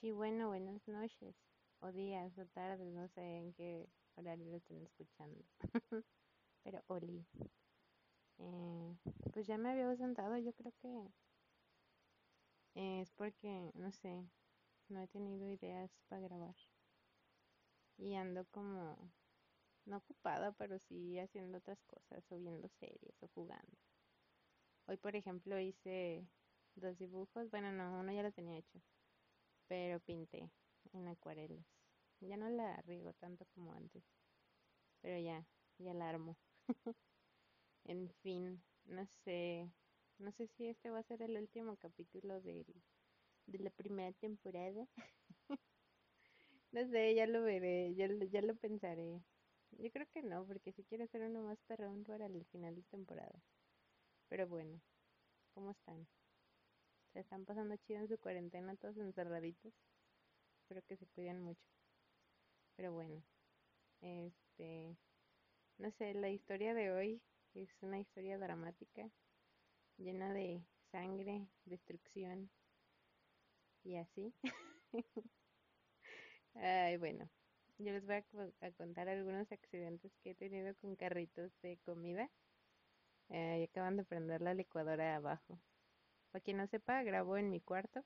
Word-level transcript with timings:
Sí, 0.00 0.12
bueno, 0.12 0.48
buenas 0.48 0.86
noches, 0.86 1.36
o 1.80 1.90
días, 1.92 2.36
o 2.38 2.46
tardes, 2.46 2.92
no 2.92 3.08
sé 3.08 3.20
en 3.38 3.52
qué 3.54 3.90
horario 4.14 4.46
lo 4.50 4.56
estén 4.56 4.82
escuchando. 4.82 5.44
Pero 6.62 6.84
Oli, 6.88 7.26
eh, 8.38 8.98
pues 9.32 9.46
ya 9.46 9.58
me 9.58 9.70
había 9.70 9.88
ausentado, 9.88 10.38
yo 10.38 10.54
creo 10.54 10.72
que 10.80 11.12
es 12.74 13.10
porque, 13.12 13.72
no 13.74 13.90
sé, 13.90 14.30
no 14.88 15.00
he 15.02 15.08
tenido 15.08 15.48
ideas 15.50 16.00
para 16.08 16.22
grabar. 16.22 16.56
Y 17.98 18.14
ando 18.14 18.46
como, 18.46 19.12
no 19.86 19.98
ocupada, 19.98 20.52
pero 20.52 20.78
sí 20.78 21.18
haciendo 21.18 21.58
otras 21.58 21.84
cosas, 21.84 22.30
o 22.32 22.38
viendo 22.38 22.68
series, 22.68 23.22
o 23.22 23.28
jugando. 23.28 23.78
Hoy, 24.86 24.96
por 24.96 25.16
ejemplo, 25.16 25.58
hice 25.60 26.28
dos 26.74 26.98
dibujos, 26.98 27.50
bueno, 27.50 27.72
no, 27.72 28.00
uno 28.00 28.12
ya 28.12 28.22
lo 28.22 28.32
tenía 28.32 28.58
hecho, 28.58 28.80
pero 29.68 30.00
pinté 30.00 30.50
en 30.92 31.08
acuarelas. 31.08 31.66
Ya 32.20 32.36
no 32.36 32.48
la 32.50 32.76
riego 32.82 33.12
tanto 33.14 33.46
como 33.54 33.74
antes. 33.74 34.04
Pero 35.00 35.18
ya, 35.18 35.46
ya 35.78 35.94
la 35.94 36.08
armo. 36.10 36.36
En 37.84 38.10
fin, 38.22 38.62
no 38.84 39.06
sé, 39.24 39.70
no 40.18 40.30
sé 40.32 40.46
si 40.48 40.66
este 40.68 40.90
va 40.90 40.98
a 40.98 41.02
ser 41.04 41.22
el 41.22 41.36
último 41.38 41.76
capítulo 41.76 42.40
de 42.42 42.64
la 43.46 43.70
primera 43.70 44.12
temporada. 44.12 44.86
No 46.70 46.86
sé, 46.88 47.14
ya 47.16 47.26
lo 47.26 47.42
veré, 47.42 47.92
ya 47.96 48.06
ya 48.30 48.40
lo 48.42 48.54
pensaré. 48.54 49.20
Yo 49.72 49.90
creo 49.90 50.06
que 50.12 50.22
no, 50.22 50.46
porque 50.46 50.72
si 50.72 50.84
quiero 50.84 51.02
hacer 51.04 51.22
uno 51.22 51.42
más 51.42 51.58
perrón 51.66 52.04
para 52.04 52.26
el 52.26 52.44
final 52.46 52.76
de 52.76 52.82
temporada. 52.84 53.42
Pero 54.28 54.48
bueno, 54.48 54.80
¿cómo 55.54 55.72
están? 55.72 56.08
¿Se 57.16 57.20
están 57.20 57.46
pasando 57.46 57.74
chido 57.78 58.00
en 58.00 58.08
su 58.08 58.18
cuarentena 58.18 58.76
todos 58.76 58.98
encerraditos? 58.98 59.72
Espero 60.60 60.82
que 60.86 60.98
se 60.98 61.06
cuiden 61.06 61.40
mucho. 61.40 61.66
Pero 62.76 62.92
bueno, 62.92 63.22
este, 64.02 64.98
no 65.78 65.90
sé, 65.92 66.12
la 66.12 66.28
historia 66.28 66.74
de 66.74 66.92
hoy 66.92 67.22
es 67.54 67.70
una 67.80 68.00
historia 68.00 68.36
dramática 68.36 69.10
llena 69.96 70.34
de 70.34 70.62
sangre, 70.92 71.48
destrucción 71.64 72.50
y 73.82 73.96
así. 73.96 74.34
Ay, 76.54 76.98
bueno, 76.98 77.30
yo 77.78 77.92
les 77.92 78.04
voy 78.04 78.16
a, 78.16 78.24
a 78.66 78.72
contar 78.72 79.08
algunos 79.08 79.50
accidentes 79.52 80.12
que 80.22 80.32
he 80.32 80.34
tenido 80.34 80.74
con 80.76 80.96
carritos 80.96 81.50
de 81.62 81.78
comida. 81.78 82.30
Eh, 83.28 83.60
y 83.60 83.64
acaban 83.64 83.96
de 83.96 84.04
prender 84.04 84.42
la 84.42 84.54
licuadora 84.54 85.16
abajo. 85.16 85.60
Para 86.30 86.42
quien 86.42 86.58
no 86.58 86.66
sepa, 86.68 87.02
grabo 87.02 87.36
en 87.36 87.50
mi 87.50 87.60
cuarto 87.60 88.04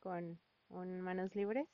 con 0.00 0.40
un 0.68 1.00
manos 1.02 1.34
libres. 1.36 1.68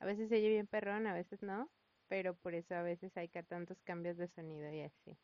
A 0.00 0.06
veces 0.06 0.28
se 0.28 0.36
oye 0.36 0.48
bien 0.50 0.66
perrón, 0.66 1.06
a 1.06 1.14
veces 1.14 1.42
no, 1.42 1.70
pero 2.08 2.34
por 2.34 2.54
eso 2.54 2.74
a 2.74 2.82
veces 2.82 3.16
hay 3.16 3.28
ca- 3.28 3.44
tantos 3.44 3.82
cambios 3.82 4.16
de 4.16 4.28
sonido 4.28 4.72
y 4.72 4.82
así. 4.82 5.18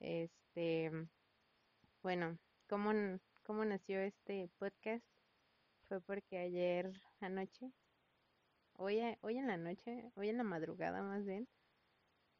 Este, 0.00 0.90
bueno, 2.02 2.38
¿cómo, 2.68 2.92
cómo 3.44 3.64
nació 3.64 4.00
este 4.00 4.48
podcast? 4.58 5.04
Fue 5.88 6.00
porque 6.02 6.38
ayer 6.38 6.92
anoche 7.20 7.72
Hoy, 8.72 9.00
hoy 9.22 9.36
en 9.38 9.46
la 9.48 9.56
noche, 9.58 10.10
hoy 10.14 10.28
en 10.30 10.38
la 10.38 10.44
madrugada 10.44 11.02
más 11.02 11.24
bien, 11.24 11.48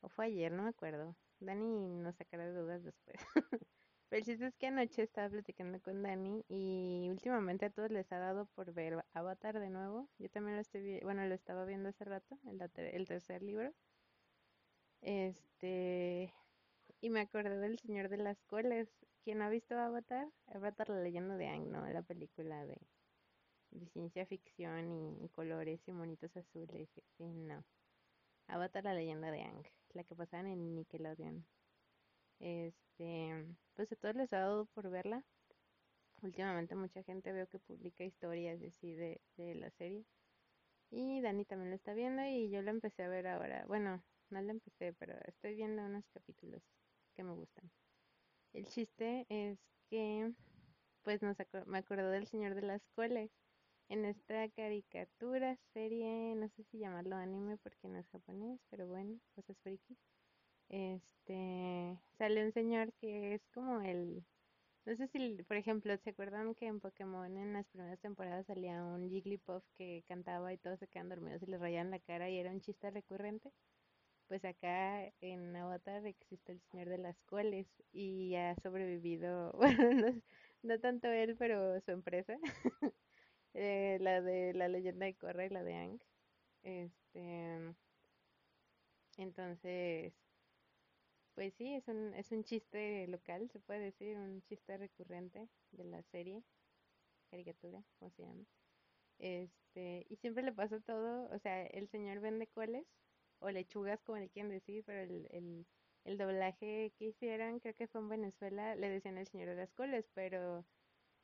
o 0.01 0.09
fue 0.11 0.27
ayer, 0.27 0.53
no 0.53 0.65
me 0.65 0.71
acuerdo. 0.71 1.17
Dani 1.41 1.67
nos 1.89 2.17
sacará 2.17 2.51
dudas 2.53 2.85
después. 2.85 3.17
Pero 4.09 4.20
el 4.20 4.25
chiste 4.25 4.47
es 4.47 4.56
que 4.56 4.67
anoche 4.69 5.03
estaba 5.03 5.28
platicando 5.28 5.81
con 5.81 6.03
Dani 6.03 6.45
y 6.48 7.09
últimamente 7.11 7.67
a 7.67 7.70
todos 7.70 7.91
les 7.91 8.11
ha 8.12 8.19
dado 8.19 8.47
por 8.55 8.73
ver 8.73 9.05
Avatar 9.12 9.61
de 9.61 9.69
nuevo. 9.70 10.09
Yo 10.19 10.31
también 10.31 10.56
lo 10.56 10.62
estoy, 10.62 11.01
bueno, 11.01 11.27
lo 11.27 11.34
estaba 11.34 11.64
viendo 11.67 11.91
hace 11.91 12.05
rato, 12.05 12.39
el, 12.47 12.61
el 12.77 13.06
tercer 13.06 13.42
libro. 13.42 13.74
Este, 15.02 16.33
y 17.01 17.11
me 17.11 17.20
acordé 17.20 17.58
del 17.58 17.79
Señor 17.79 18.08
de 18.08 18.17
las 18.19 18.41
Coles. 18.45 18.89
¿Quién 19.24 19.42
ha 19.42 19.51
visto 19.51 19.79
Avatar? 19.79 20.29
Avatar, 20.46 20.89
la 20.89 21.01
leyenda 21.01 21.36
de 21.36 21.48
Aang, 21.48 21.70
¿no? 21.70 21.86
La 21.89 22.02
película 22.02 22.64
de, 22.64 22.79
ciencia 23.92 24.27
ficción 24.27 24.90
y, 24.90 25.25
y 25.25 25.29
colores 25.29 25.86
y 25.86 25.92
monitos 25.92 26.36
azules. 26.36 26.89
y 26.96 27.01
así, 27.01 27.25
no. 27.25 27.64
Avatar, 28.46 28.85
la 28.85 28.95
leyenda 28.95 29.30
de 29.30 29.42
Aang, 29.42 29.63
la 29.92 30.05
que 30.05 30.17
pasaban 30.17 30.46
en 30.46 30.75
Nickelodeon. 30.75 31.45
Este, 32.41 33.47
pues 33.75 33.91
a 33.93 33.97
todos 33.97 34.15
les 34.15 34.33
ha 34.33 34.41
dado 34.41 34.67
por 34.67 34.91
verla. 34.91 35.25
Últimamente 36.23 36.75
mucha 36.75 37.03
gente 37.03 37.33
veo 37.33 37.47
que 37.47 37.59
publica 37.59 38.05
historias 38.05 38.61
de, 38.61 39.21
de 39.37 39.55
la 39.55 39.71
serie. 39.71 40.05
Y 40.91 41.21
Dani 41.21 41.45
también 41.45 41.71
lo 41.71 41.77
está 41.77 41.93
viendo 41.93 42.25
y 42.25 42.51
yo 42.51 42.63
la 42.63 42.71
empecé 42.71 43.05
a 43.05 43.09
ver 43.09 43.27
ahora. 43.27 43.65
Bueno, 43.67 44.03
no 44.31 44.41
la 44.41 44.53
empecé, 44.53 44.93
pero 44.95 45.15
estoy 45.27 45.55
viendo 45.55 45.85
unos 45.85 46.05
capítulos 46.13 46.63
que 47.15 47.23
me 47.23 47.33
gustan. 47.33 47.71
El 48.53 48.67
chiste 48.67 49.27
es 49.29 49.59
que, 49.91 50.33
pues 51.03 51.23
nos 51.23 51.37
me 51.67 51.79
acordé 51.79 52.11
del 52.11 52.27
Señor 52.27 52.55
de 52.55 52.63
las 52.63 52.83
Coles. 52.95 53.31
En 53.89 54.05
esta 54.05 54.49
caricatura, 54.51 55.57
serie, 55.73 56.35
no 56.37 56.49
sé 56.51 56.65
si 56.65 56.79
llamarlo 56.79 57.17
anime 57.17 57.57
porque 57.59 57.89
no 57.89 57.99
es 57.99 58.09
japonés, 58.09 58.61
pero 58.70 58.87
bueno, 58.87 59.19
cosas 59.35 59.59
frikis. 59.63 59.99
Este, 60.68 61.98
sale 62.18 62.45
un 62.45 62.52
señor 62.52 62.92
que 62.95 63.34
es 63.34 63.42
como 63.55 63.80
el, 63.80 64.24
no 64.86 64.96
sé 64.96 65.08
si, 65.08 65.42
por 65.45 65.56
ejemplo, 65.56 65.96
¿se 65.98 66.11
acuerdan 66.11 66.55
que 66.55 66.67
en 66.67 66.80
Pokémon 66.80 67.36
en 67.39 67.52
las 67.55 67.67
primeras 67.68 68.01
temporadas 68.01 68.46
salía 68.46 68.84
un 68.84 69.08
Jigglypuff 69.11 69.64
que 69.77 70.05
cantaba 70.08 70.52
y 70.52 70.58
todos 70.58 70.78
se 70.80 70.89
quedan 70.89 71.08
dormidos 71.11 71.42
y 71.42 71.46
le 71.46 71.58
rayaban 71.58 71.90
la 71.90 72.01
cara 72.01 72.30
y 72.30 72.39
era 72.39 72.51
un 72.52 72.61
chiste 72.61 72.90
recurrente? 72.90 73.52
Pues 74.28 74.45
acá 74.45 75.07
en 75.20 75.57
Avatar 75.57 76.07
existe 76.07 76.52
el 76.52 76.61
Señor 76.70 76.89
de 76.90 76.98
las 76.98 77.20
Coles 77.23 77.67
y 77.92 78.34
ha 78.36 78.55
sobrevivido, 78.62 79.52
bueno, 79.57 80.23
no, 80.62 80.80
tanto 80.80 81.08
él, 81.08 81.36
pero 81.39 81.80
su 81.83 81.92
empresa, 81.92 82.39
eh, 83.55 83.98
la 84.01 84.20
de 84.23 84.55
la 84.55 84.68
leyenda 84.68 85.07
de 85.07 85.17
Korra 85.17 85.46
y 85.46 85.51
la 85.51 85.64
de 85.64 85.74
Aang. 85.77 86.01
Este, 86.62 87.74
entonces, 89.18 90.14
Pues 91.39 91.55
sí, 91.55 91.73
es 91.73 91.87
un, 91.87 92.15
es 92.15 92.33
un 92.33 92.43
chiste 92.43 93.07
local, 93.07 93.49
se 93.53 93.61
puede 93.61 93.79
decir, 93.79 94.17
un 94.17 94.43
chiste 94.43 94.77
recurrente 94.77 95.49
de 95.71 95.85
la 95.85 96.03
serie, 96.03 96.43
caricatura, 97.31 97.81
¿cómo 97.97 98.11
se 98.11 98.25
llama? 98.25 98.45
Este, 99.21 100.05
y 100.09 100.17
siempre 100.17 100.43
le 100.43 100.51
pasa 100.51 100.81
todo, 100.81 101.31
o 101.33 101.39
sea, 101.39 101.65
el 101.67 101.87
señor 101.91 102.19
vende 102.19 102.49
coles 102.49 102.89
o 103.39 103.51
lechugas, 103.51 104.03
como 104.03 104.19
le 104.19 104.31
quieren 104.31 104.51
decir, 104.51 104.83
pero 104.85 105.01
el, 105.01 105.65
el, 106.05 106.19
doblaje 106.19 106.93
que 106.99 107.05
hicieron, 107.05 107.61
creo 107.61 107.77
que 107.77 107.87
fue 107.87 108.01
en 108.01 108.09
Venezuela, 108.09 108.75
le 108.75 108.89
decían 108.89 109.17
el 109.17 109.29
señor 109.29 109.51
de 109.51 109.55
las 109.55 109.73
coles, 109.75 110.11
pero 110.15 110.67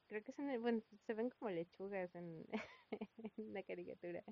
creo 0.06 0.22
que 0.22 0.30
son, 0.30 0.46
bueno, 0.62 0.80
se 1.08 1.14
ven 1.14 1.30
como 1.30 1.50
lechugas 1.50 2.14
en 2.14 2.46
la 3.36 3.64
caricatura. 3.64 4.22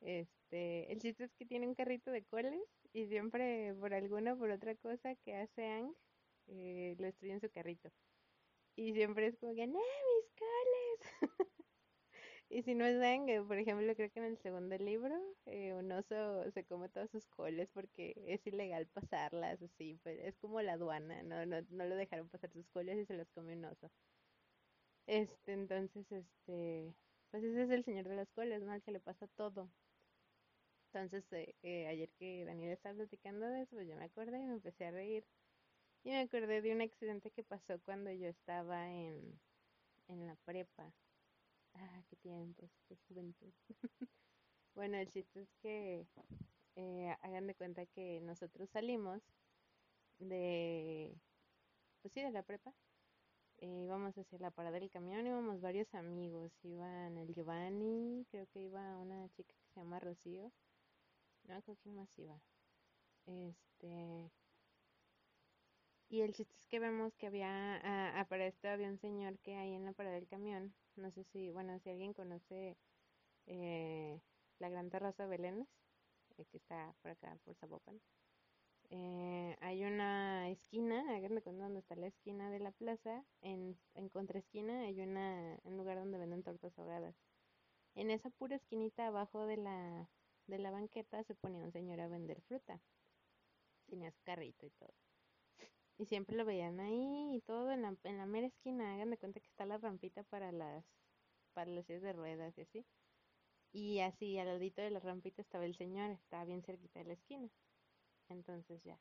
Este, 0.00 0.92
el 0.92 1.00
chiste 1.00 1.24
es 1.24 1.34
que 1.34 1.46
tiene 1.46 1.66
un 1.68 1.74
carrito 1.74 2.10
de 2.10 2.24
coles 2.24 2.60
y 2.92 3.06
siempre 3.06 3.74
por 3.80 3.94
alguna 3.94 4.34
o 4.34 4.38
por 4.38 4.50
otra 4.50 4.74
cosa 4.76 5.14
que 5.16 5.34
hace 5.36 5.66
Ang, 5.66 5.94
eh, 6.48 6.94
lo 6.98 7.06
destruye 7.06 7.34
en 7.34 7.40
su 7.40 7.50
carrito. 7.50 7.90
Y 8.76 8.94
siempre 8.94 9.26
es 9.28 9.38
como 9.38 9.54
que, 9.54 9.66
¡no, 9.66 9.78
mis 9.78 10.30
coles! 10.38 11.22
Y 12.48 12.62
si 12.62 12.74
no 12.74 12.84
es 12.86 13.00
Ang, 13.02 13.28
eh, 13.28 13.42
por 13.42 13.58
ejemplo, 13.58 13.94
creo 13.94 14.10
que 14.10 14.18
en 14.20 14.24
el 14.26 14.38
segundo 14.38 14.76
libro, 14.78 15.14
eh, 15.46 15.74
un 15.74 15.90
oso 15.92 16.50
se 16.52 16.64
come 16.64 16.88
todas 16.88 17.10
sus 17.10 17.26
coles 17.26 17.68
porque 17.72 18.14
es 18.16 18.46
ilegal 18.46 18.86
pasarlas, 18.86 19.60
así, 19.62 19.98
pues 20.02 20.18
es 20.20 20.36
como 20.38 20.60
la 20.62 20.74
aduana, 20.74 21.22
no, 21.22 21.44
no, 21.46 21.62
no 21.70 21.84
lo 21.86 21.96
dejaron 21.96 22.28
pasar 22.28 22.50
sus 22.52 22.68
coles 22.68 22.98
y 22.98 23.06
se 23.06 23.14
las 23.14 23.30
come 23.30 23.54
un 23.56 23.64
oso. 23.66 23.90
Este, 25.06 25.52
entonces, 25.52 26.10
este, 26.12 26.94
pues 27.30 27.42
ese 27.42 27.62
es 27.64 27.70
el 27.70 27.84
señor 27.84 28.08
de 28.08 28.16
las 28.16 28.30
coles, 28.30 28.62
¿no? 28.62 28.80
Que 28.82 28.92
le 28.92 29.00
pasa 29.00 29.26
todo. 29.36 29.72
Entonces, 30.98 31.32
eh, 31.32 31.54
eh, 31.62 31.86
ayer 31.88 32.10
que 32.18 32.44
Daniel 32.44 32.72
estaba 32.72 32.96
platicando 32.96 33.46
de 33.46 33.62
eso, 33.62 33.76
pues 33.76 33.88
yo 33.88 33.96
me 33.96 34.04
acordé 34.04 34.38
y 34.38 34.46
me 34.46 34.54
empecé 34.54 34.86
a 34.86 34.90
reír. 34.90 35.24
Y 36.04 36.10
me 36.10 36.20
acordé 36.20 36.62
de 36.62 36.72
un 36.74 36.82
accidente 36.82 37.30
que 37.30 37.44
pasó 37.44 37.80
cuando 37.84 38.12
yo 38.12 38.28
estaba 38.28 38.90
en, 38.90 39.40
en 40.08 40.26
la 40.26 40.36
prepa. 40.44 40.92
Ah, 41.74 42.02
qué 42.08 42.16
tiempos, 42.16 42.70
qué 42.88 42.96
juventud. 43.08 43.52
Bueno, 44.74 44.98
el 44.98 45.08
chiste 45.08 45.40
es 45.40 45.48
que 45.62 46.06
eh, 46.76 47.16
hagan 47.22 47.46
de 47.46 47.54
cuenta 47.54 47.86
que 47.86 48.20
nosotros 48.20 48.68
salimos 48.70 49.22
de, 50.18 51.14
pues 52.02 52.12
sí, 52.14 52.22
de 52.22 52.30
la 52.30 52.42
prepa. 52.42 52.72
Eh, 53.58 53.84
íbamos 53.84 54.16
hacia 54.18 54.38
la 54.38 54.50
parada 54.50 54.78
del 54.78 54.90
camión, 54.90 55.26
íbamos 55.26 55.60
varios 55.60 55.94
amigos. 55.94 56.52
Iban 56.62 57.16
el 57.18 57.34
Giovanni, 57.34 58.26
creo 58.30 58.46
que 58.52 58.60
iba 58.62 58.98
una 58.98 59.28
chica 59.30 59.54
que 59.54 59.68
se 59.74 59.80
llama 59.80 60.00
Rocío. 60.00 60.52
No 61.48 61.54
acuerdo 61.56 61.80
quién 61.82 61.94
más 61.94 62.18
iba. 62.18 62.38
Este, 63.26 64.30
Y 66.08 66.20
el 66.22 66.32
chiste 66.34 66.54
es 66.58 66.66
que 66.66 66.78
vemos 66.78 67.14
que 67.16 67.26
había, 67.26 67.80
ah, 67.82 68.26
para 68.28 68.52
había 68.72 68.88
un 68.88 68.98
señor 68.98 69.38
que 69.40 69.56
ahí 69.56 69.74
en 69.74 69.84
la 69.84 69.92
parada 69.92 70.14
del 70.16 70.28
camión, 70.28 70.74
no 70.96 71.10
sé 71.10 71.24
si, 71.24 71.50
bueno, 71.50 71.78
si 71.80 71.90
alguien 71.90 72.12
conoce 72.14 72.76
eh, 73.46 74.20
la 74.58 74.68
Gran 74.68 74.90
Terraza 74.90 75.26
Belénes, 75.26 75.68
eh, 76.38 76.44
que 76.46 76.58
está 76.58 76.94
por 77.02 77.10
acá, 77.12 77.36
por 77.44 77.54
Zapopan. 77.56 78.00
Eh, 78.90 79.56
hay 79.60 79.84
una 79.84 80.48
esquina, 80.50 81.04
háganme 81.16 81.42
cuenta 81.42 81.64
dónde 81.64 81.80
está 81.80 81.96
la 81.96 82.06
esquina 82.08 82.50
de 82.50 82.60
la 82.60 82.72
plaza, 82.72 83.24
en, 83.42 83.78
en 83.94 84.08
contraesquina 84.08 84.82
hay 84.82 85.00
una, 85.00 85.58
un 85.64 85.76
lugar 85.76 85.98
donde 85.98 86.18
venden 86.18 86.42
tortas 86.44 86.78
ahogadas. 86.78 87.16
En 87.96 88.10
esa 88.10 88.30
pura 88.30 88.56
esquinita 88.56 89.08
abajo 89.08 89.46
de 89.46 89.56
la, 89.56 90.08
de 90.46 90.58
la 90.58 90.70
banqueta 90.70 91.22
se 91.24 91.34
ponía 91.34 91.64
un 91.64 91.72
señor 91.72 92.00
a 92.00 92.08
vender 92.08 92.40
fruta. 92.42 92.80
Tenía 93.86 94.10
su 94.10 94.22
carrito 94.22 94.66
y 94.66 94.70
todo. 94.70 94.94
Y 95.98 96.06
siempre 96.06 96.36
lo 96.36 96.44
veían 96.44 96.78
ahí 96.80 97.36
y 97.36 97.40
todo 97.40 97.72
en 97.72 97.82
la, 97.82 97.96
en 98.04 98.18
la 98.18 98.26
mera 98.26 98.46
esquina. 98.46 98.94
Hagan 98.94 99.10
de 99.10 99.18
cuenta 99.18 99.40
que 99.40 99.46
está 99.48 99.64
la 99.64 99.78
rampita 99.78 100.22
para 100.24 100.52
las, 100.52 100.84
para 101.54 101.70
las 101.70 101.86
sillas 101.86 102.02
de 102.02 102.12
ruedas 102.12 102.56
y 102.58 102.62
así. 102.62 102.86
Y 103.72 104.00
así 104.00 104.38
al 104.38 104.46
ladito 104.48 104.82
de 104.82 104.90
la 104.90 105.00
rampita 105.00 105.42
estaba 105.42 105.64
el 105.64 105.76
señor, 105.76 106.10
estaba 106.10 106.44
bien 106.44 106.62
cerquita 106.62 107.00
de 107.00 107.06
la 107.06 107.12
esquina. 107.14 107.50
Entonces 108.28 108.82
ya, 108.82 108.98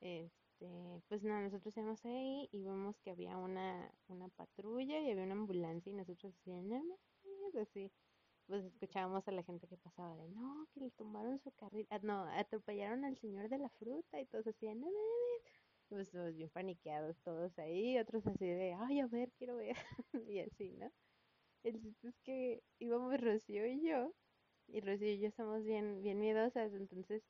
este, 0.00 1.02
pues 1.08 1.22
no, 1.22 1.40
nosotros 1.40 1.76
íbamos 1.76 2.04
ahí 2.04 2.48
y 2.52 2.62
vemos 2.62 2.98
que 3.00 3.10
había 3.10 3.36
una, 3.36 3.94
una 4.08 4.28
patrulla 4.28 5.00
y 5.00 5.10
había 5.10 5.24
una 5.24 5.34
ambulancia 5.34 5.90
y 5.90 5.94
nosotros 5.94 6.34
decíamos, 6.34 6.64
no 6.64 6.82
mames", 7.24 7.56
así 7.56 7.92
pues 8.50 8.66
escuchábamos 8.66 9.28
a 9.28 9.32
la 9.32 9.44
gente 9.44 9.68
que 9.68 9.78
pasaba 9.78 10.16
de, 10.16 10.28
no, 10.30 10.68
que 10.74 10.80
le 10.82 10.90
tumbaron 10.92 11.40
su 11.40 11.52
carrito, 11.52 11.88
ah, 11.94 12.00
no, 12.02 12.24
atropellaron 12.28 13.04
al 13.06 13.18
señor 13.18 13.48
de 13.50 13.58
la 13.58 13.70
fruta 13.70 14.20
y 14.20 14.26
todos 14.26 14.48
así, 14.48 14.66
no 14.68 14.86
mames, 14.86 15.42
pues 15.88 16.10
todos 16.10 16.34
bien 16.34 16.50
paniqueados 16.50 17.18
todos 17.22 17.58
ahí, 17.58 17.98
otros 17.98 18.26
así 18.26 18.46
de, 18.46 18.74
ay, 18.74 19.00
a 19.00 19.06
ver, 19.08 19.32
quiero 19.38 19.56
ver, 19.56 19.76
y 20.28 20.40
así, 20.40 20.72
¿no? 20.78 20.90
El 21.64 21.80
chiste 21.80 22.08
es 22.08 22.18
que 22.24 22.62
íbamos 22.80 23.20
Rocío 23.20 23.66
y 23.66 23.82
yo, 23.82 24.12
y 24.68 24.80
Rocío 24.80 25.10
y 25.12 25.20
yo 25.20 25.30
somos 25.32 25.64
bien, 25.64 26.02
bien 26.02 26.18
miedosas, 26.20 26.72
entonces 26.74 27.22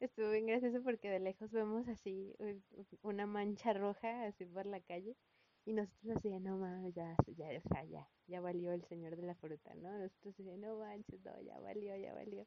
estuvo 0.00 0.30
bien 0.30 0.46
gracioso 0.46 0.82
porque 0.82 1.10
de 1.10 1.20
lejos 1.20 1.52
vemos 1.52 1.88
así 1.88 2.34
u- 2.40 2.62
una 3.02 3.26
mancha 3.26 3.72
roja 3.74 4.24
así 4.26 4.46
por 4.46 4.66
la 4.66 4.80
calle 4.80 5.16
y 5.64 5.72
nosotros 5.72 6.16
así, 6.16 6.30
no 6.40 6.56
mames, 6.58 6.94
ya, 6.94 7.16
ya, 7.36 7.46
o 7.58 7.68
sea, 7.68 7.84
ya, 7.84 8.08
ya 8.26 8.40
valió 8.40 8.72
el 8.72 8.84
señor 8.84 9.16
de 9.16 9.22
la 9.22 9.34
fruta, 9.34 9.74
¿no? 9.74 9.96
Nosotros 9.98 10.34
así, 10.34 10.44
no 10.56 10.76
manches, 10.78 11.20
no, 11.24 11.40
ya 11.40 11.58
valió, 11.60 11.96
ya 11.96 12.14
valió. 12.14 12.46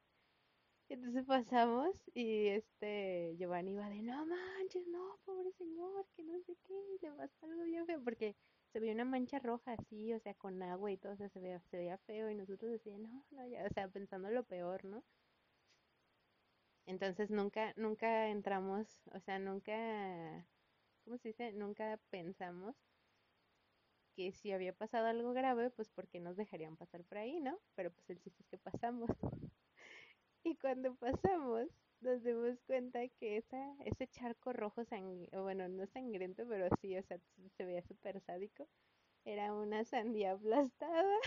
Entonces 0.89 1.25
pasamos 1.25 1.95
y 2.13 2.47
este 2.47 3.35
Giovanni 3.37 3.71
iba 3.71 3.89
de, 3.89 4.01
no 4.01 4.25
manches, 4.25 4.85
no, 4.87 5.19
pobre 5.25 5.51
señor, 5.53 6.05
que 6.15 6.23
no 6.23 6.39
sé 6.41 6.55
qué, 6.63 6.73
le 7.01 7.11
pasó 7.13 7.45
algo 7.47 7.63
bien 7.63 7.85
feo, 7.85 8.03
porque 8.03 8.35
se 8.71 8.79
veía 8.79 8.93
una 8.93 9.05
mancha 9.05 9.39
roja 9.39 9.73
así, 9.73 10.13
o 10.13 10.19
sea, 10.19 10.33
con 10.35 10.61
agua 10.61 10.91
y 10.91 10.97
todo, 10.97 11.13
o 11.13 11.17
sea, 11.17 11.29
se 11.29 11.39
veía, 11.39 11.59
se 11.71 11.77
veía 11.77 11.97
feo 11.99 12.29
y 12.29 12.35
nosotros 12.35 12.71
decíamos, 12.71 13.09
no, 13.09 13.23
no, 13.31 13.47
ya, 13.47 13.65
o 13.65 13.73
sea, 13.73 13.87
pensando 13.87 14.29
lo 14.29 14.43
peor, 14.43 14.85
¿no? 14.85 15.03
Entonces 16.87 17.29
nunca, 17.31 17.73
nunca 17.77 18.29
entramos, 18.29 18.87
o 19.13 19.19
sea, 19.19 19.39
nunca, 19.39 20.45
¿cómo 21.03 21.17
se 21.17 21.29
dice? 21.29 21.51
Nunca 21.53 21.99
pensamos 22.09 22.75
que 24.15 24.31
si 24.31 24.51
había 24.51 24.73
pasado 24.73 25.07
algo 25.07 25.33
grave, 25.33 25.69
pues 25.71 25.89
porque 25.89 26.19
nos 26.19 26.37
dejarían 26.37 26.77
pasar 26.77 27.03
por 27.05 27.17
ahí, 27.19 27.39
¿no? 27.39 27.59
Pero 27.75 27.91
pues 27.91 28.09
el 28.09 28.19
chiste 28.21 28.43
es 28.43 28.49
que 28.49 28.57
pasamos. 28.57 29.09
Y 30.43 30.55
cuando 30.57 30.95
pasamos, 30.95 31.67
nos 32.01 32.23
dimos 32.23 32.59
cuenta 32.67 32.99
que 33.19 33.37
esa, 33.37 33.75
ese 33.85 34.07
charco 34.07 34.53
rojo 34.53 34.85
sangriento, 34.85 35.43
bueno, 35.43 35.67
no 35.67 35.87
sangriento, 35.87 36.47
pero 36.47 36.67
sí, 36.81 36.95
o 36.97 37.03
sea, 37.03 37.19
se 37.57 37.65
veía 37.65 37.81
súper 37.83 38.21
sádico, 38.21 38.67
era 39.25 39.53
una 39.53 39.85
sandía 39.85 40.33
aplastada 40.33 41.17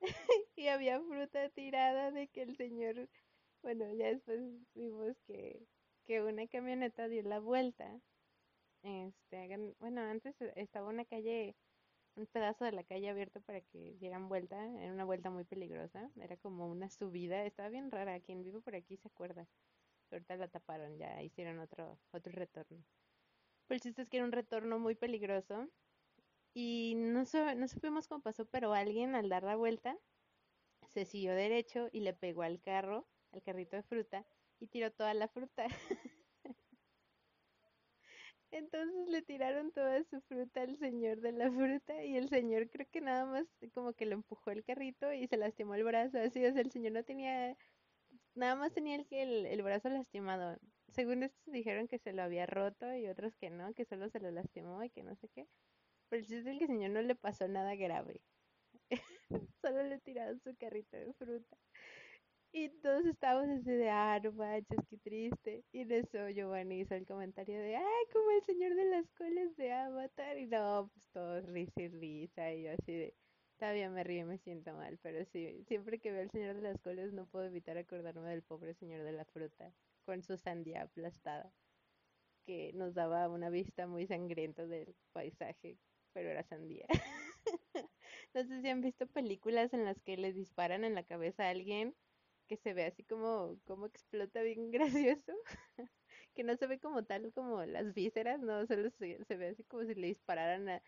y 0.56 0.66
había 0.68 1.00
fruta 1.00 1.48
tirada 1.50 2.10
de 2.10 2.28
que 2.28 2.42
el 2.42 2.56
señor, 2.56 3.08
bueno, 3.62 3.92
ya 3.94 4.08
después 4.08 4.40
vimos 4.74 5.16
que, 5.26 5.66
que 6.06 6.22
una 6.22 6.46
camioneta 6.48 7.08
dio 7.08 7.22
la 7.22 7.40
vuelta. 7.40 8.00
Este, 8.88 9.74
bueno, 9.80 10.00
antes 10.00 10.40
e- 10.40 10.52
estaba 10.56 10.88
una 10.88 11.04
calle, 11.04 11.56
un 12.16 12.26
pedazo 12.26 12.64
de 12.64 12.72
la 12.72 12.84
calle 12.84 13.10
abierto 13.10 13.42
para 13.42 13.60
que 13.60 13.96
dieran 14.00 14.28
vuelta, 14.30 14.56
era 14.82 14.92
una 14.92 15.04
vuelta 15.04 15.30
muy 15.30 15.44
peligrosa, 15.44 16.10
era 16.16 16.38
como 16.38 16.66
una 16.70 16.88
subida, 16.88 17.44
estaba 17.44 17.68
bien 17.68 17.90
rara, 17.90 18.20
quien 18.20 18.42
vive 18.44 18.60
por 18.62 18.74
aquí 18.74 18.96
se 18.96 19.08
acuerda. 19.08 19.46
Ahorita 20.10 20.36
la 20.36 20.48
taparon, 20.48 20.98
ya 20.98 21.22
hicieron 21.22 21.58
otro, 21.58 22.00
otro 22.12 22.32
retorno. 22.32 22.82
Pero 23.66 23.76
el 23.76 23.82
chiste 23.82 24.02
es 24.02 24.08
que 24.08 24.18
era 24.18 24.26
un 24.26 24.32
retorno 24.32 24.78
muy 24.78 24.94
peligroso 24.94 25.68
y 26.54 26.94
no, 26.96 27.24
no 27.56 27.68
supimos 27.68 28.08
cómo 28.08 28.22
pasó, 28.22 28.46
pero 28.46 28.74
alguien 28.74 29.14
al 29.14 29.28
dar 29.28 29.44
la 29.44 29.56
vuelta 29.56 29.98
se 30.88 31.04
siguió 31.04 31.34
derecho 31.34 31.88
y 31.92 32.00
le 32.00 32.14
pegó 32.14 32.42
al 32.42 32.60
carro, 32.62 33.06
al 33.32 33.42
carrito 33.42 33.76
de 33.76 33.82
fruta 33.84 34.26
y 34.60 34.68
tiró 34.68 34.92
toda 34.92 35.14
la 35.14 35.28
fruta. 35.28 35.66
Entonces 38.50 39.08
le 39.08 39.22
tiraron 39.22 39.72
toda 39.72 40.02
su 40.04 40.20
fruta 40.22 40.62
al 40.62 40.76
señor 40.78 41.20
de 41.20 41.32
la 41.32 41.50
fruta 41.52 42.02
y 42.04 42.16
el 42.16 42.28
señor 42.28 42.70
creo 42.70 42.86
que 42.90 43.00
nada 43.02 43.26
más 43.26 43.46
como 43.74 43.92
que 43.94 44.06
lo 44.06 44.14
empujó 44.14 44.50
el 44.50 44.64
carrito 44.64 45.12
y 45.12 45.26
se 45.28 45.36
lastimó 45.36 45.74
el 45.74 45.84
brazo, 45.84 46.18
así, 46.18 46.44
o 46.46 46.52
sea, 46.52 46.62
el 46.62 46.70
señor 46.70 46.92
no 46.92 47.04
tenía, 47.04 47.56
nada 48.34 48.56
más 48.56 48.72
tenía 48.72 48.96
el, 48.96 49.06
el, 49.10 49.46
el 49.46 49.62
brazo 49.62 49.90
lastimado. 49.90 50.58
Según 50.88 51.22
estos 51.24 51.52
dijeron 51.52 51.88
que 51.88 51.98
se 51.98 52.12
lo 52.14 52.22
había 52.22 52.46
roto 52.46 52.94
y 52.94 53.08
otros 53.08 53.36
que 53.36 53.50
no, 53.50 53.74
que 53.74 53.84
solo 53.86 54.08
se 54.10 54.20
lo 54.20 54.30
lastimó 54.30 54.82
y 54.84 54.90
que 54.90 55.02
no 55.04 55.16
sé 55.16 55.28
qué. 55.30 55.48
Pero 56.08 56.20
el 56.22 56.26
chiste 56.28 56.52
es 56.52 56.58
que 56.58 56.64
el 56.64 56.70
señor 56.70 56.90
no 56.92 57.02
le 57.02 57.16
pasó 57.16 57.48
nada 57.48 57.76
grave, 57.76 58.22
solo 59.62 59.82
le 59.84 60.00
tiraron 60.00 60.40
su 60.40 60.56
carrito 60.56 60.96
de 60.96 61.12
fruta. 61.14 61.58
Y 62.52 62.70
todos 62.80 63.04
estábamos 63.06 63.60
así 63.60 63.70
de, 63.70 63.90
ah, 63.90 64.18
no 64.22 64.32
manches, 64.32 64.78
qué 64.88 64.96
triste. 64.98 65.64
Y 65.72 65.80
en 65.82 65.92
eso 65.92 66.28
Giovanni 66.30 66.80
hizo 66.80 66.94
el 66.94 67.06
comentario 67.06 67.58
de, 67.60 67.76
ay, 67.76 68.04
como 68.12 68.30
el 68.30 68.42
señor 68.44 68.74
de 68.74 68.84
las 68.86 69.10
colas 69.12 69.54
de 69.56 69.72
Avatar. 69.72 70.38
Y 70.38 70.46
no, 70.46 70.90
pues 70.92 71.06
todos 71.12 71.44
risa 71.46 71.82
y 71.82 71.88
risa. 71.88 72.52
Y 72.52 72.62
yo 72.64 72.72
así 72.72 72.92
de, 72.92 73.14
todavía 73.58 73.90
me 73.90 74.02
río 74.02 74.22
y 74.22 74.24
me 74.24 74.38
siento 74.38 74.72
mal. 74.74 74.98
Pero 75.02 75.24
sí, 75.26 75.62
siempre 75.68 75.98
que 75.98 76.10
veo 76.10 76.22
al 76.22 76.30
señor 76.30 76.56
de 76.56 76.62
las 76.62 76.80
colas 76.80 77.12
no 77.12 77.26
puedo 77.26 77.46
evitar 77.46 77.76
acordarme 77.76 78.28
del 78.30 78.42
pobre 78.42 78.74
señor 78.74 79.02
de 79.04 79.12
la 79.12 79.24
fruta 79.26 79.72
con 80.04 80.22
su 80.22 80.36
sandía 80.38 80.82
aplastada, 80.82 81.52
que 82.46 82.72
nos 82.74 82.94
daba 82.94 83.28
una 83.28 83.50
vista 83.50 83.86
muy 83.86 84.06
sangrienta 84.06 84.66
del 84.66 84.96
paisaje, 85.12 85.78
pero 86.12 86.30
era 86.30 86.42
sandía. 86.44 86.86
No 88.34 88.44
sé 88.44 88.60
si 88.60 88.68
han 88.68 88.80
visto 88.80 89.06
películas 89.06 89.72
en 89.72 89.84
las 89.84 90.00
que 90.02 90.16
les 90.16 90.34
disparan 90.34 90.84
en 90.84 90.94
la 90.94 91.02
cabeza 91.02 91.44
a 91.44 91.50
alguien 91.50 91.94
que 92.48 92.56
se 92.58 92.74
ve 92.74 92.86
así 92.86 93.04
como, 93.04 93.60
como 93.66 93.86
explota 93.86 94.42
bien 94.42 94.70
gracioso, 94.72 95.32
que 96.34 96.44
no 96.44 96.56
se 96.56 96.66
ve 96.66 96.80
como 96.80 97.04
tal 97.04 97.32
como 97.32 97.64
las 97.64 97.94
vísceras, 97.94 98.40
no, 98.40 98.66
solo 98.66 98.90
se, 98.90 99.24
se 99.24 99.36
ve 99.36 99.48
así 99.48 99.64
como 99.64 99.84
si 99.84 99.94
le 99.94 100.06
dispararan 100.08 100.68
a, 100.68 100.82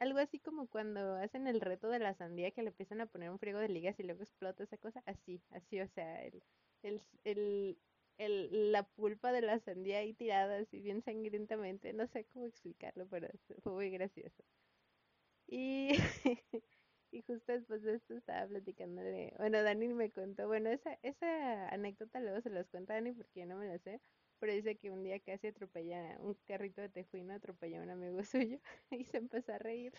algo 0.00 0.18
así 0.18 0.40
como 0.40 0.68
cuando 0.68 1.16
hacen 1.16 1.46
el 1.46 1.60
reto 1.60 1.88
de 1.88 1.98
la 1.98 2.14
sandía 2.14 2.50
que 2.52 2.62
le 2.62 2.68
empiezan 2.70 3.00
a 3.00 3.06
poner 3.06 3.30
un 3.30 3.38
friego 3.38 3.58
de 3.58 3.68
ligas 3.68 3.98
y 3.98 4.02
luego 4.04 4.22
explota 4.22 4.64
esa 4.64 4.78
cosa, 4.78 5.02
así, 5.06 5.42
así, 5.50 5.80
o 5.80 5.88
sea, 5.88 6.22
el, 6.24 6.42
el, 6.82 7.02
el, 7.24 7.78
el- 8.18 8.72
la 8.72 8.84
pulpa 8.88 9.32
de 9.32 9.42
la 9.42 9.58
sandía 9.60 9.98
ahí 9.98 10.14
tirada 10.14 10.58
así 10.58 10.80
bien 10.80 11.02
sangrientamente, 11.02 11.92
no 11.92 12.06
sé 12.06 12.26
cómo 12.26 12.46
explicarlo, 12.46 13.08
pero 13.08 13.28
fue 13.62 13.72
muy 13.72 13.90
gracioso. 13.90 14.44
Y, 15.46 15.92
y 17.12 17.22
justo 17.22 17.52
después 17.52 17.82
de 17.82 17.94
esto 17.94 18.14
estaba 18.14 18.46
platicándole, 18.48 19.34
bueno, 19.38 19.62
Dani 19.62 19.88
me 19.88 20.10
contó, 20.10 20.46
bueno, 20.48 20.70
esa, 20.70 20.98
esa 21.02 21.68
anécdota 21.68 22.20
luego 22.20 22.40
se 22.40 22.50
las 22.50 22.68
cuenta 22.68 22.94
Dani 22.94 23.12
porque 23.12 23.40
yo 23.40 23.46
no 23.46 23.56
me 23.56 23.66
la 23.68 23.78
sé, 23.78 24.00
pero 24.40 24.52
dice 24.52 24.76
que 24.76 24.90
un 24.90 25.04
día 25.04 25.20
casi 25.20 25.48
atropella 25.48 26.16
un 26.20 26.34
carrito 26.46 26.80
de 26.80 26.88
tejuino, 26.88 27.34
atropelló 27.34 27.80
a 27.80 27.82
un 27.84 27.90
amigo 27.90 28.22
suyo 28.24 28.58
y 28.90 29.04
se 29.04 29.18
empezó 29.18 29.52
a 29.54 29.58
reír. 29.58 29.92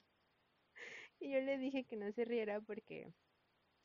Y 1.20 1.32
yo 1.32 1.42
le 1.42 1.58
dije 1.58 1.86
que 1.86 1.96
no 1.96 2.12
se 2.12 2.26
riera 2.26 2.62
porque 2.62 3.12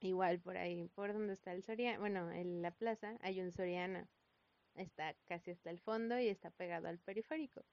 igual 0.00 0.40
por 0.40 0.56
ahí, 0.56 0.88
por 0.94 1.12
donde 1.12 1.34
está 1.34 1.52
el 1.52 1.64
Soriana, 1.64 1.98
bueno, 1.98 2.30
en 2.32 2.62
la 2.62 2.72
plaza 2.72 3.16
hay 3.20 3.40
un 3.40 3.52
Soriana, 3.52 4.08
está 4.74 5.14
casi 5.26 5.52
hasta 5.52 5.70
el 5.70 5.80
fondo 5.80 6.18
y 6.20 6.28
está 6.28 6.50
pegado 6.50 6.88
al 6.88 6.98
periférico. 7.00 7.64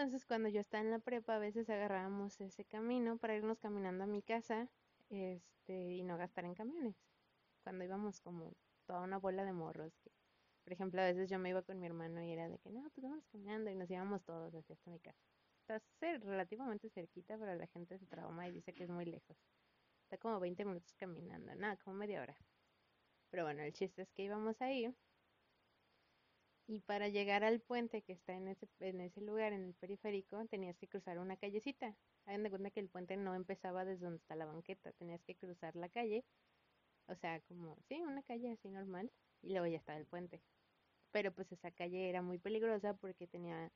Entonces, 0.00 0.24
cuando 0.24 0.48
yo 0.48 0.62
estaba 0.62 0.82
en 0.82 0.90
la 0.90 0.98
prepa, 0.98 1.36
a 1.36 1.38
veces 1.38 1.68
agarrábamos 1.68 2.40
ese 2.40 2.64
camino 2.64 3.18
para 3.18 3.36
irnos 3.36 3.58
caminando 3.60 4.04
a 4.04 4.06
mi 4.06 4.22
casa, 4.22 4.66
este, 5.10 5.92
y 5.92 6.02
no 6.04 6.16
gastar 6.16 6.46
en 6.46 6.54
camiones. 6.54 6.96
Cuando 7.62 7.84
íbamos 7.84 8.18
como 8.22 8.54
toda 8.86 9.02
una 9.02 9.18
bola 9.18 9.44
de 9.44 9.52
morros, 9.52 9.92
que, 9.98 10.10
por 10.64 10.72
ejemplo, 10.72 11.02
a 11.02 11.04
veces 11.04 11.28
yo 11.28 11.38
me 11.38 11.50
iba 11.50 11.60
con 11.60 11.78
mi 11.78 11.84
hermano 11.84 12.22
y 12.22 12.32
era 12.32 12.48
de 12.48 12.58
que, 12.60 12.70
no, 12.70 12.88
pues 12.94 13.02
vamos 13.02 13.26
caminando 13.26 13.70
y 13.70 13.74
nos 13.74 13.90
íbamos 13.90 14.24
todos 14.24 14.54
hacia 14.54 14.72
hasta 14.72 14.90
mi 14.90 15.00
casa. 15.00 15.20
Está 15.68 15.82
relativamente 16.00 16.88
cerquita, 16.88 17.36
pero 17.36 17.54
la 17.54 17.66
gente 17.66 17.98
se 17.98 18.06
trauma 18.06 18.48
y 18.48 18.52
dice 18.52 18.72
que 18.72 18.84
es 18.84 18.88
muy 18.88 19.04
lejos. 19.04 19.36
Está 20.04 20.16
como 20.16 20.40
20 20.40 20.64
minutos 20.64 20.94
caminando, 20.94 21.54
nada, 21.56 21.76
como 21.76 21.96
media 21.96 22.22
hora. 22.22 22.38
Pero 23.28 23.44
bueno, 23.44 23.62
el 23.64 23.74
chiste 23.74 24.00
es 24.00 24.10
que 24.12 24.22
íbamos 24.22 24.62
ahí 24.62 24.90
Y 26.70 26.78
para 26.78 27.08
llegar 27.08 27.42
al 27.42 27.58
puente 27.58 28.00
que 28.02 28.12
está 28.12 28.32
en 28.32 28.46
ese, 28.46 28.68
en 28.78 29.00
ese 29.00 29.20
lugar, 29.20 29.52
en 29.52 29.64
el 29.64 29.74
periférico, 29.74 30.46
tenías 30.46 30.76
que 30.78 30.86
cruzar 30.86 31.18
una 31.18 31.36
callecita. 31.36 31.96
Hagan 32.26 32.44
de 32.44 32.50
cuenta 32.50 32.70
que 32.70 32.78
el 32.78 32.88
puente 32.88 33.16
no 33.16 33.34
empezaba 33.34 33.84
desde 33.84 34.04
donde 34.04 34.18
está 34.18 34.36
la 34.36 34.46
banqueta, 34.46 34.92
tenías 34.92 35.20
que 35.24 35.34
cruzar 35.34 35.74
la 35.74 35.88
calle, 35.88 36.24
o 37.08 37.16
sea, 37.16 37.40
como, 37.40 37.76
sí, 37.88 38.00
una 38.02 38.22
calle 38.22 38.52
así 38.52 38.68
normal, 38.70 39.10
y 39.42 39.50
luego 39.50 39.66
ya 39.66 39.78
estaba 39.78 39.98
el 39.98 40.06
puente. 40.06 40.42
Pero 41.10 41.32
pues 41.32 41.50
esa 41.50 41.72
calle 41.72 42.08
era 42.08 42.22
muy 42.22 42.38
peligrosa 42.38 42.94
porque 42.94 43.26
tenía 43.26 43.72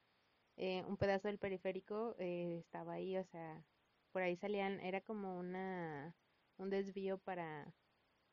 eh, 0.56 0.84
un 0.86 0.96
pedazo 0.96 1.26
del 1.26 1.40
periférico, 1.40 2.14
eh, 2.20 2.58
estaba 2.60 2.92
ahí, 2.92 3.16
o 3.16 3.24
sea, 3.24 3.64
por 4.12 4.22
ahí 4.22 4.36
salían, 4.36 4.78
era 4.78 5.00
como 5.00 5.36
una, 5.36 6.14
un 6.58 6.70
desvío 6.70 7.18
para, 7.18 7.74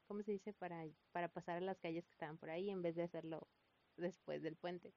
¿cómo 0.07 0.21
se 0.21 0.33
dice? 0.33 0.53
Para, 0.53 0.85
para 1.11 1.29
pasar 1.29 1.57
a 1.57 1.61
las 1.61 1.79
calles 1.79 2.05
que 2.05 2.11
estaban 2.11 2.37
por 2.37 2.51
ahí 2.51 2.69
en 2.69 2.83
vez 2.83 2.95
de 2.95 3.01
hacerlo 3.03 3.47
después 3.97 4.41
del 4.41 4.55
puente 4.55 4.93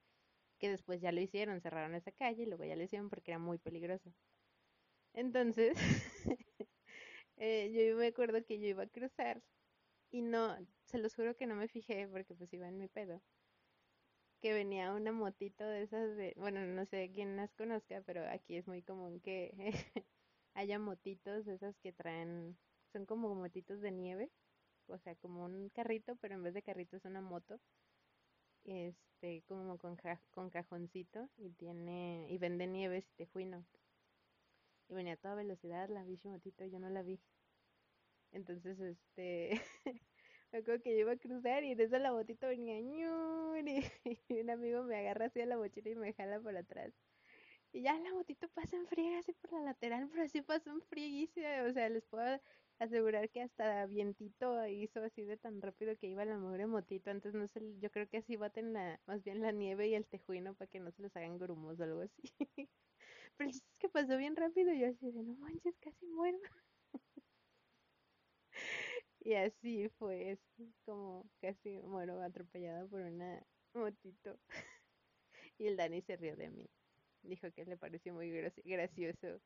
que 0.59 0.69
después 0.69 1.01
ya 1.01 1.11
lo 1.11 1.21
hicieron, 1.21 1.61
cerraron 1.61 1.95
esa 1.95 2.11
calle 2.11 2.43
y 2.43 2.45
luego 2.45 2.63
ya 2.65 2.75
lo 2.75 2.83
hicieron 2.83 3.09
porque 3.09 3.31
era 3.31 3.39
muy 3.39 3.57
peligroso. 3.57 4.13
Entonces, 5.13 5.75
eh, 7.37 7.71
yo 7.71 7.97
me 7.97 8.07
acuerdo 8.07 8.43
que 8.45 8.59
yo 8.59 8.67
iba 8.67 8.83
a 8.83 8.87
cruzar 8.87 9.41
y 10.11 10.21
no, 10.21 10.57
se 10.85 10.99
los 10.99 11.15
juro 11.15 11.35
que 11.35 11.47
no 11.47 11.55
me 11.55 11.67
fijé 11.67 12.07
porque 12.07 12.35
pues 12.35 12.53
iba 12.53 12.67
en 12.67 12.77
mi 12.79 12.87
pedo, 12.87 13.21
que 14.41 14.53
venía 14.53 14.93
una 14.93 15.11
motito 15.11 15.65
de 15.65 15.83
esas 15.83 16.15
de, 16.15 16.33
bueno, 16.37 16.65
no 16.65 16.85
sé 16.85 17.11
quién 17.13 17.35
las 17.35 17.53
conozca, 17.55 18.01
pero 18.05 18.23
aquí 18.29 18.55
es 18.57 18.67
muy 18.67 18.81
común 18.83 19.19
que 19.19 19.53
haya 20.53 20.79
motitos 20.79 21.45
de 21.45 21.55
esas 21.55 21.77
que 21.79 21.93
traen, 21.93 22.57
son 22.93 23.05
como 23.05 23.33
motitos 23.35 23.81
de 23.81 23.91
nieve, 23.91 24.31
o 24.87 24.97
sea, 24.99 25.15
como 25.15 25.45
un 25.45 25.69
carrito, 25.69 26.15
pero 26.17 26.35
en 26.35 26.43
vez 26.43 26.53
de 26.53 26.63
carrito 26.63 26.97
es 26.97 27.05
una 27.05 27.21
moto 27.21 27.59
este, 28.65 29.43
como 29.47 29.77
con, 29.77 29.97
con 30.31 30.49
cajoncito 30.49 31.29
y 31.37 31.51
tiene, 31.51 32.27
y 32.29 32.37
vende 32.37 32.67
nieves 32.67 33.05
y 33.09 33.13
tejuino. 33.15 33.65
Y 34.89 34.93
venía 34.93 35.13
a 35.13 35.17
toda 35.17 35.35
velocidad 35.35 35.89
la 35.89 36.03
bicho 36.03 36.29
motito, 36.29 36.65
yo 36.65 36.79
no 36.79 36.89
la 36.89 37.03
vi. 37.03 37.19
Entonces, 38.31 38.79
este, 38.79 39.61
me 40.51 40.59
acuerdo 40.59 40.83
que 40.83 40.93
yo 40.93 40.99
iba 41.01 41.13
a 41.13 41.17
cruzar 41.17 41.63
y 41.63 41.71
en 41.71 41.79
eso 41.79 41.97
la 41.97 42.11
motito 42.11 42.47
venía 42.47 42.79
ñur, 42.81 43.67
y, 43.67 43.83
y 44.29 44.39
un 44.41 44.49
amigo 44.49 44.83
me 44.83 44.97
agarra 44.97 45.25
así 45.27 45.41
a 45.41 45.45
la 45.45 45.57
mochila 45.57 45.89
y 45.89 45.95
me 45.95 46.13
jala 46.13 46.39
por 46.39 46.55
atrás. 46.55 46.93
Y 47.71 47.81
ya 47.81 47.97
la 47.99 48.13
motito 48.13 48.47
pasa 48.49 48.77
en 48.77 48.87
friega 48.87 49.19
así 49.19 49.33
por 49.33 49.51
la 49.53 49.61
lateral, 49.61 50.09
pero 50.09 50.23
así 50.23 50.41
pasó 50.41 50.71
en 50.71 50.81
frieguísima. 50.83 51.63
O 51.69 51.73
sea, 51.73 51.89
les 51.89 52.05
puedo 52.05 52.39
asegurar 52.79 53.29
que 53.31 53.41
hasta 53.41 53.85
vientito 53.87 54.65
hizo 54.67 55.03
así 55.03 55.23
de 55.23 55.37
tan 55.37 55.61
rápido 55.61 55.97
que 55.97 56.07
iba 56.07 56.25
la 56.25 56.37
mugre 56.37 56.67
motito. 56.67 57.09
Antes 57.11 57.33
no 57.33 57.47
sé, 57.47 57.61
yo 57.79 57.91
creo 57.91 58.07
que 58.09 58.17
así 58.17 58.35
baten 58.37 58.73
la, 58.73 59.01
más 59.05 59.23
bien 59.23 59.41
la 59.41 59.51
nieve 59.51 59.87
y 59.89 59.95
el 59.95 60.07
tejuino 60.07 60.55
para 60.55 60.69
que 60.69 60.79
no 60.79 60.91
se 60.91 61.01
los 61.03 61.15
hagan 61.15 61.37
grumos 61.39 61.79
o 61.79 61.83
algo 61.83 62.01
así. 62.01 62.21
Pero 63.37 63.49
es 63.51 63.63
que 63.79 63.89
pasó 63.89 64.17
bien 64.17 64.35
rápido 64.35 64.73
y 64.73 64.81
yo 64.81 64.87
así 64.89 65.11
de 65.11 65.23
no 65.23 65.35
manches, 65.35 65.77
casi 65.79 66.07
muero. 66.07 66.39
Y 69.19 69.33
así 69.35 69.89
fue, 69.97 70.39
como 70.85 71.29
casi 71.41 71.79
muero 71.79 72.21
atropellada 72.21 72.87
por 72.87 73.01
una 73.01 73.45
motito. 73.73 74.39
Y 75.57 75.67
el 75.67 75.77
Dani 75.77 76.01
se 76.01 76.15
rió 76.17 76.35
de 76.35 76.49
mí. 76.49 76.69
Dijo 77.21 77.51
que 77.53 77.65
le 77.65 77.77
pareció 77.77 78.13
muy 78.13 78.29
graci- 78.31 78.61
gracioso 78.65 79.41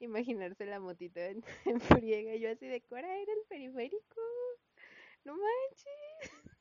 imaginarse 0.00 0.66
la 0.66 0.80
motito 0.80 1.20
en, 1.20 1.44
en 1.66 1.80
friega. 1.80 2.36
Yo 2.36 2.50
así 2.50 2.66
de 2.68 2.82
Cora 2.82 3.16
era 3.18 3.32
el 3.32 3.46
periférico. 3.48 4.20
No 5.24 5.34
manches. 5.36 6.30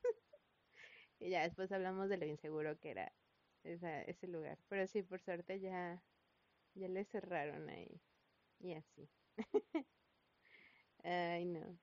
Y 1.19 1.29
ya 1.29 1.43
después 1.43 1.71
hablamos 1.71 2.09
de 2.09 2.17
lo 2.17 2.25
inseguro 2.25 2.79
que 2.79 2.91
era 2.91 3.11
esa, 3.63 4.01
ese 4.03 4.27
lugar. 4.27 4.57
Pero 4.67 4.87
sí, 4.87 5.01
por 5.03 5.21
suerte 5.21 5.59
ya, 5.59 6.03
ya 6.75 6.87
le 6.89 7.05
cerraron 7.05 7.69
ahí. 7.69 8.01
Y 8.59 8.73
así. 8.73 9.09
Ay, 11.03 11.45
no. 11.45 11.77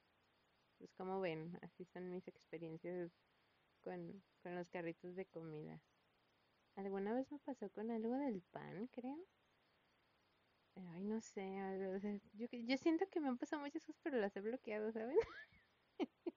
Pues 0.78 0.92
como 0.96 1.20
ven, 1.20 1.58
así 1.62 1.84
son 1.86 2.10
mis 2.10 2.26
experiencias 2.28 3.10
con, 3.82 4.22
con 4.42 4.54
los 4.56 4.68
carritos 4.70 5.16
de 5.16 5.26
comida. 5.26 5.80
¿Alguna 6.76 7.14
vez 7.14 7.30
me 7.32 7.38
pasó 7.40 7.70
con 7.70 7.90
algo 7.92 8.14
del 8.18 8.42
pan, 8.52 8.88
creo? 8.88 9.18
Ay, 10.88 11.04
no 11.04 11.20
sé. 11.20 11.42
o 11.94 12.00
sea, 12.00 12.18
yo, 12.34 12.46
yo 12.50 12.76
siento 12.78 13.06
que 13.10 13.20
me 13.20 13.28
han 13.28 13.38
pasado 13.38 13.62
muchas 13.62 13.84
cosas, 13.84 14.00
pero 14.02 14.18
las 14.18 14.36
he 14.36 14.40
bloqueado, 14.40 14.92
¿saben? 14.92 15.16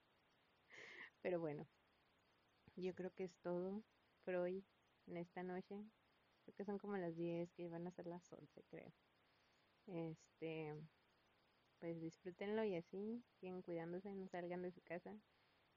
Pero 1.22 1.40
bueno. 1.40 1.66
Yo 2.76 2.94
creo 2.94 3.12
que 3.14 3.24
es 3.24 3.36
todo 3.38 3.82
por 4.24 4.34
hoy, 4.34 4.64
en 5.06 5.16
esta 5.16 5.42
noche. 5.42 5.84
Creo 6.44 6.54
que 6.56 6.64
son 6.64 6.78
como 6.78 6.96
las 6.96 7.16
10 7.16 7.52
que 7.52 7.68
van 7.68 7.86
a 7.86 7.90
ser 7.92 8.06
las 8.06 8.30
11 8.32 8.62
creo. 8.68 8.92
Este, 9.86 10.74
pues 11.78 12.00
disfrútenlo 12.00 12.64
y 12.64 12.74
así, 12.74 13.22
sigan 13.38 13.62
cuidándose, 13.62 14.14
no 14.14 14.26
salgan 14.28 14.62
de 14.62 14.72
su 14.72 14.80
casa. 14.82 15.16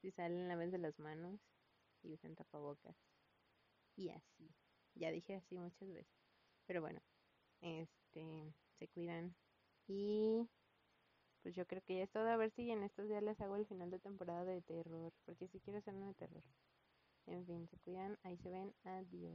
Si 0.00 0.10
salen, 0.10 0.48
lávense 0.48 0.78
las 0.78 0.98
manos 0.98 1.40
y 2.02 2.14
usen 2.14 2.34
tapabocas. 2.34 2.96
Y 3.96 4.10
así. 4.10 4.50
Ya 4.94 5.10
dije 5.10 5.36
así 5.36 5.58
muchas 5.58 5.88
veces. 5.92 6.12
Pero 6.66 6.80
bueno, 6.80 7.00
este, 7.60 7.97
se 8.78 8.88
cuidan. 8.88 9.34
Y 9.86 10.48
pues 11.42 11.54
yo 11.54 11.66
creo 11.66 11.82
que 11.82 11.96
ya 11.96 12.04
es 12.04 12.10
todo. 12.10 12.28
A 12.28 12.36
ver 12.36 12.50
si 12.52 12.70
en 12.70 12.82
estos 12.82 13.08
días 13.08 13.22
les 13.22 13.40
hago 13.40 13.56
el 13.56 13.66
final 13.66 13.90
de 13.90 13.98
temporada 13.98 14.44
de 14.44 14.62
terror. 14.62 15.12
Porque 15.24 15.48
si 15.48 15.60
quiero 15.60 15.78
hacer 15.78 15.94
uno 15.94 16.06
de 16.08 16.14
terror. 16.14 16.42
En 17.26 17.46
fin, 17.46 17.68
se 17.68 17.78
cuidan. 17.78 18.18
Ahí 18.22 18.36
se 18.38 18.50
ven. 18.50 18.74
Adiós. 18.84 19.34